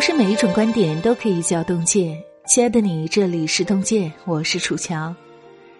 [0.00, 2.18] 不是每一种观点都可以叫洞见。
[2.46, 5.14] 亲爱的你，这里是洞见，我是楚乔。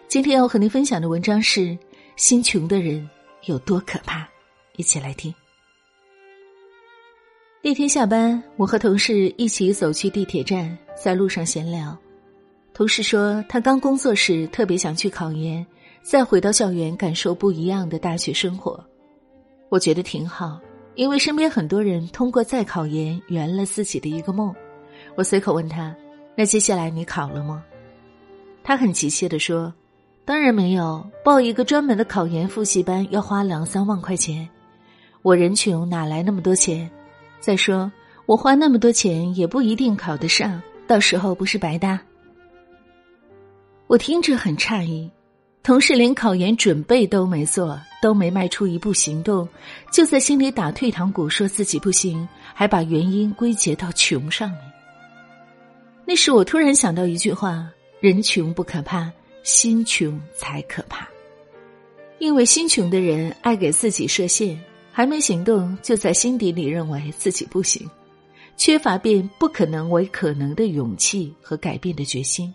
[0.09, 1.75] 今天要和您分享的文章是：
[2.17, 3.09] 心穷的人
[3.47, 4.29] 有多可怕？
[4.77, 5.35] 一起来听。
[7.63, 11.97] 那天下班，我和同事一起走去地铁站，在路上闲聊。
[12.75, 15.67] 同事说，他刚工作时特别想去考研，
[16.03, 18.85] 再回到校园感受不一样的大学生活。
[19.71, 20.61] 我觉得挺好。
[21.01, 24.55] 因为身边很多人通过再考研圆了自己的一个梦，
[25.15, 25.97] 我随口问他
[26.37, 27.65] ：“那接下来你考了吗？”
[28.63, 29.73] 他很急切的说
[30.27, 34.47] ：“当然没有，报一个专门的考研复习班要花两三万块钱，
[35.23, 36.91] 我人穷哪来那么多钱？
[37.41, 37.91] 再说
[38.27, 41.99] 我花那么多钱也不一定考得上，到时候不是白搭。”
[43.89, 45.11] 我听着很诧异。
[45.63, 49.47] 同事连考研准备都没做，都没迈出一步行动，
[49.93, 54.61] 就在心里打退堂鼓，说自己不行，还把原因归结到穷上面。
[56.07, 57.69] 那时我突然想到一句话：
[58.01, 61.07] 人穷不可怕，心穷才可怕。
[62.19, 64.59] 因为心穷的人爱给自己设限，
[64.91, 67.89] 还没行动，就在心底里认为自己不行，
[68.57, 72.53] 缺乏变不可能为可能的勇气和改变的决心。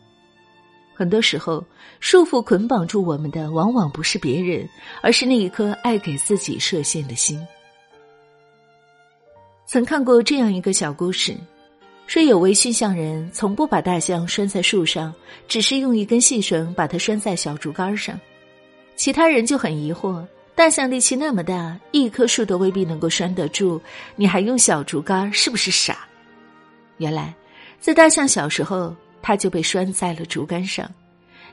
[0.98, 1.62] 很多时候，
[2.00, 4.68] 束缚捆绑住我们的，往往不是别人，
[5.02, 7.46] 而是那一颗爱给自己设限的心。
[9.66, 11.36] 曾看过这样一个小故事，
[12.08, 15.14] 说有位驯象人从不把大象拴在树上，
[15.50, 18.18] 只是用一根细绳把它拴在小竹竿上。
[18.96, 23.82] 其他人就很疑惑：大象力气那么大，一棵树都未必能够拴得住，
[24.16, 26.08] 你还用小竹竿，是不是傻？
[27.00, 27.36] 原来，
[27.82, 28.96] 在大象小时候。
[29.28, 30.88] 他就被拴在了竹竿上，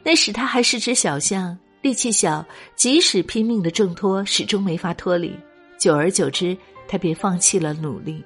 [0.04, 2.44] 那时他还是只小象，力气小，
[2.76, 5.34] 即使拼命的挣脱，始终没法脱离。
[5.78, 6.54] 久而久之，
[6.86, 8.22] 他便放弃了努力，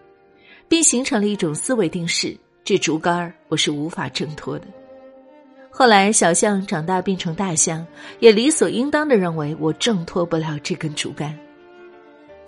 [0.66, 4.66] 并形成了一种思维定式：这竹竿我是无法挣脱的。
[5.70, 7.87] 后来，小象长大变成大象，
[8.19, 11.32] 也理所应当的认为我挣脱不了这根竹竿。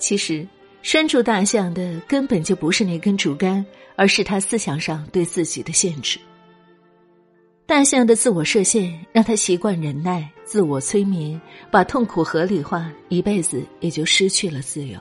[0.00, 0.44] 其实，
[0.82, 3.64] 拴住大象的根本就不是那根竹竿，
[3.94, 6.18] 而是他思想上对自己的限制。
[7.68, 11.38] 大象的自我设限，让他习惯忍耐、自我催眠，
[11.70, 14.98] 把痛苦合理化，一辈子也就失去了自由。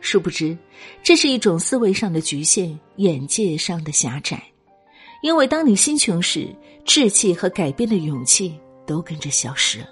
[0.00, 0.56] 殊不知，
[1.02, 4.42] 这是一种思维上的局限，眼界上的狭窄。
[5.20, 6.48] 因为当你心穷时，
[6.86, 9.88] 志气和改变的勇气都跟着消失了。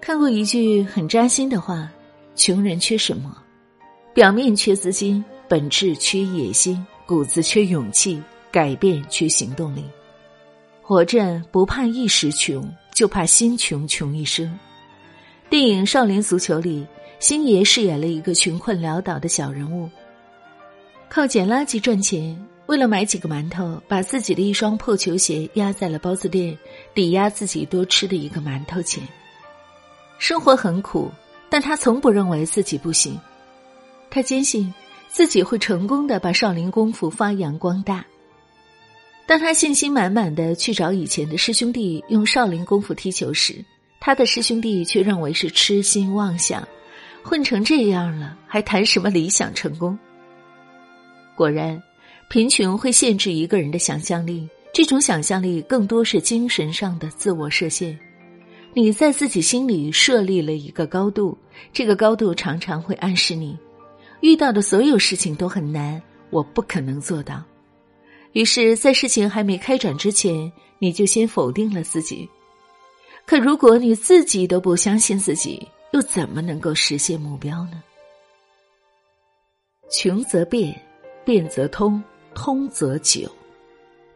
[0.00, 1.86] 看过一句很扎心的话
[2.34, 3.36] ：“穷人缺什么？
[4.14, 8.18] 表面缺资金，本质缺野心，骨子缺勇气。”
[8.52, 9.82] 改变去行动力，
[10.82, 14.56] 活着不怕一时穷，就怕心穷穷一生。
[15.48, 16.86] 电影《少林足球》里，
[17.18, 19.88] 星爷饰演了一个穷困潦倒的小人物，
[21.08, 22.38] 靠捡垃圾赚钱。
[22.66, 26.56] 为了买几个馒头，把自己的一双破球鞋压在了包子店，
[26.94, 29.02] 抵押自己多吃的一个馒头钱。
[30.18, 31.10] 生活很苦，
[31.48, 33.18] 但他从不认为自己不行。
[34.10, 34.72] 他坚信
[35.08, 38.04] 自己会成功的把少林功夫发扬光大。
[39.26, 43.64] 当他信心满满的去找以前的师兄弟用少林功夫踢球时，
[44.00, 46.66] 他的师兄弟却认为是痴心妄想，
[47.22, 49.98] 混成这样了还谈什么理想成功？
[51.34, 51.80] 果然，
[52.28, 57.98] 贫穷会限制一个人的想象力，这种想象力更多是精神上的自我设限。
[58.74, 61.38] 你在自己心里设立了一个高度，
[61.72, 63.56] 这个高度常常会暗示你，
[64.20, 67.42] 遇到的所有事情都很难，我不可能做到。
[68.32, 72.28] 于是，在事情还没开展之前，你就先否定了自己。
[73.26, 77.82] 可如果你自己都不相信自己，又怎么能够实现目标呢？
[79.90, 80.74] 穷则变，
[81.24, 82.02] 变则通，
[82.34, 83.30] 通则久。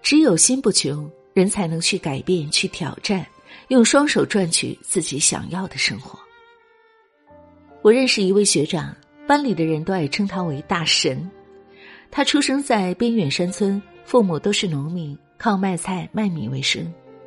[0.02, 3.26] 只有心不穷，人才能去改变、去挑战，
[3.68, 6.18] 用双手赚取自己想要的生活。
[7.82, 8.96] 我认识一位学长，
[9.26, 11.30] 班里的人都爱称他为大神。
[12.10, 13.80] 他出生在边远山村。
[14.06, 16.86] 父母都是农民，靠卖菜卖米为生，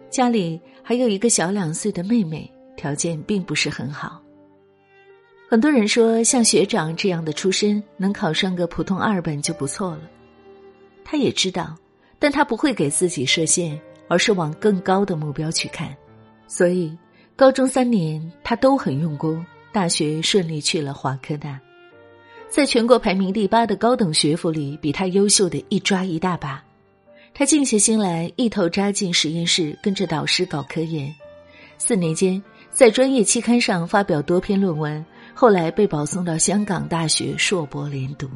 [0.09, 4.23] 家里还有一个小两岁的妹妹，条件并不是很好。
[5.49, 10.01] 很多人说，像学长这样的出身，能考上个普通二本就不错了。
[11.03, 11.75] 他也知道，
[12.17, 13.77] 但他不会给自己设限，
[14.07, 15.93] 而是往更高的目标去看。
[16.47, 16.97] 所以，
[17.35, 21.59] 高中三年他都很用功，大学顺利去了华科大，
[22.47, 26.63] 在全国排名第八的高等学府里，比他优秀的一抓一大把。
[27.39, 31.15] 他静下心来，一头扎进实验室，跟着导师搞科研。
[31.77, 38.29] 四年间，在专业期刊上发表多篇论文，后来被保送到香港大学硕博连读。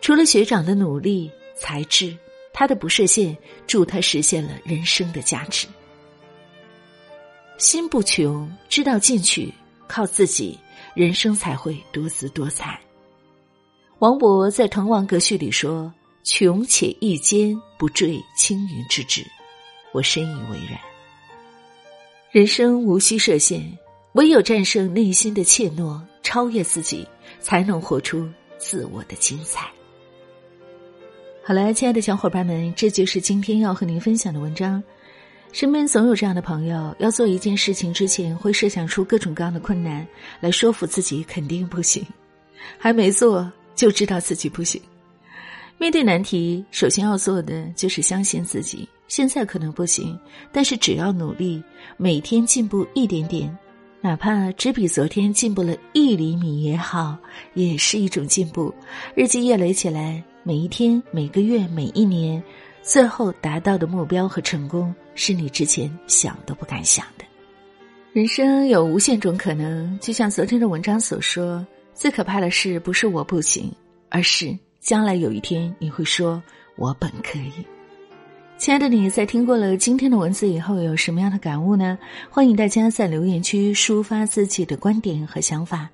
[0.00, 2.16] 除了学长的努力、才智，
[2.52, 3.36] 他的不设限
[3.66, 5.66] 助他实现了人生的价值。
[7.56, 9.52] 心不穷，知道进取，
[9.88, 10.56] 靠自己，
[10.94, 12.78] 人生才会多姿多彩。
[13.98, 15.92] 王勃在《滕王阁序》里说
[16.30, 19.24] ：“穷且益坚，不坠青云之志。”
[19.94, 20.78] 我深以为然。
[22.30, 23.66] 人生无需设限，
[24.12, 27.08] 唯有战胜内心的怯懦，超越自己，
[27.40, 28.28] 才能活出
[28.58, 29.66] 自我的精彩。
[31.42, 34.84] 好了，亲爱的小伙伴们，这就是今天要和您分享的文章。
[35.50, 40.06] 身边总有这样的朋友，要做一件事情之前，会设想出各种各样的困难，
[40.40, 42.04] 来说服自己肯定不行，
[42.76, 44.78] 还没做就知道自己不行。
[45.78, 48.88] 面对难题，首先要做的就是相信自己。
[49.06, 50.18] 现在可能不行，
[50.52, 51.62] 但是只要努力，
[51.96, 53.56] 每天进步一点点，
[54.00, 57.16] 哪怕只比昨天进步了一厘米也好，
[57.54, 58.74] 也是一种进步。
[59.14, 62.42] 日积月累起来，每一天、每个月、每一年，
[62.82, 67.24] 最后达到的目标和成功，是你之前想都不敢想的。
[68.12, 71.64] 人生有无限种可能，就像昨天的文章所说，
[71.94, 73.72] 最可怕的事不是我不行，
[74.10, 74.54] 而是
[74.88, 76.42] 将来有一天你会说
[76.76, 77.52] 我本可以。
[78.56, 81.98] 亲爱的你，在听过了今天的文字以后，有什么样的感悟呢？
[82.30, 85.90] 欢迎大家在留言区抒发自己的观点和想法，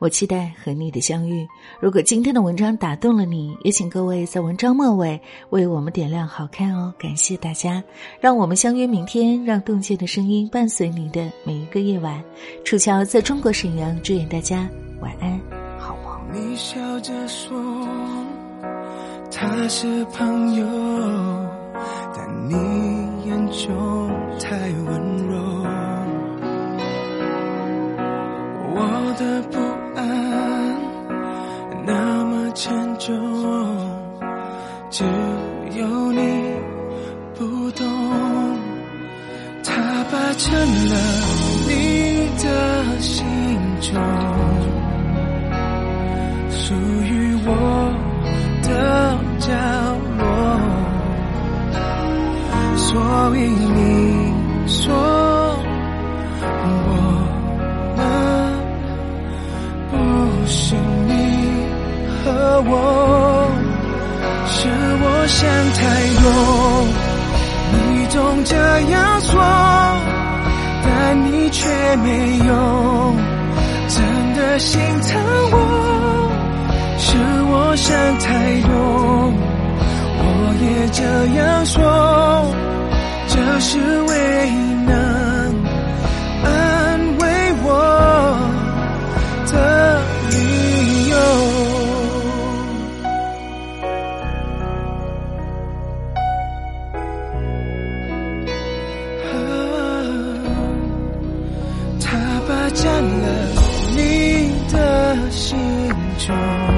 [0.00, 1.46] 我期待和你的相遇。
[1.78, 6.92] 如果今天的文章打动了你，也请各位在文章末尾为我们点亮好看哦！
[6.98, 7.80] 感谢大家，
[8.20, 12.20] 让我们相约明天，让动见的声音伴随你的每一个夜晚。
[12.64, 14.68] 楚乔在中国沈阳，祝愿大家
[15.00, 15.40] 晚安，
[15.78, 16.20] 好梦。
[16.32, 17.56] 你笑着说，
[19.34, 20.66] 他是朋友。
[22.14, 22.54] 但你
[23.26, 24.56] 眼中太
[24.86, 25.32] 温柔，
[28.74, 28.76] 我
[29.18, 29.58] 的不
[29.98, 30.00] 安
[31.84, 33.08] 那么沉重，
[34.90, 35.04] 只
[35.76, 36.20] 有你
[37.34, 37.84] 不懂，
[39.64, 39.72] 他
[40.10, 40.94] 霸占了
[53.32, 54.30] 所以你
[54.66, 54.92] 说
[56.68, 56.92] 我
[57.96, 58.00] 们
[59.90, 59.96] 不
[60.46, 60.76] 是
[61.08, 61.10] 你
[62.22, 62.28] 和
[62.66, 62.70] 我，
[64.46, 64.68] 是
[65.00, 65.80] 我想太
[66.20, 66.24] 多。
[67.72, 68.54] 你总这
[68.90, 69.40] 样说，
[70.84, 72.52] 但你却没有
[73.88, 74.04] 真
[74.36, 75.10] 的心疼
[75.52, 75.56] 我，
[76.98, 77.16] 是
[77.48, 79.32] 我想太多。
[80.18, 80.22] 我
[80.60, 81.00] 也这
[81.40, 82.11] 样说。
[83.34, 84.92] 这是唯一能
[86.44, 87.26] 安慰
[87.64, 87.66] 我
[89.46, 89.54] 的
[90.28, 90.36] 理
[91.08, 91.16] 由。
[102.00, 103.26] 他霸占了
[103.96, 103.98] 你
[104.70, 104.76] 的
[105.30, 105.56] 心
[106.18, 106.71] 中。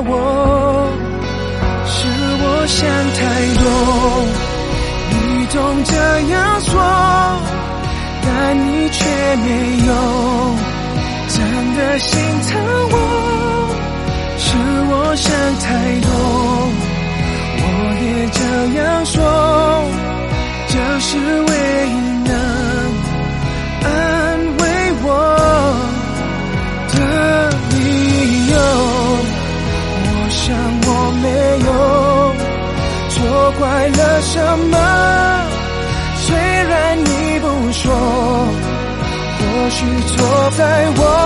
[0.00, 0.12] 我，
[1.86, 1.96] 是
[2.40, 2.78] 我想
[3.18, 3.20] 太
[3.62, 3.64] 多。
[5.10, 5.14] 你
[5.50, 5.92] 总这
[6.32, 6.70] 样说，
[8.22, 8.26] 但
[8.56, 8.98] 你却
[9.36, 9.46] 没
[9.86, 9.90] 有
[11.28, 11.36] 真
[11.76, 12.10] 的心
[12.48, 12.50] 疼
[12.90, 12.96] 我，
[14.38, 14.46] 是
[14.90, 15.26] 我想
[15.60, 15.66] 太
[16.00, 16.08] 多。
[39.78, 41.17] 是错在我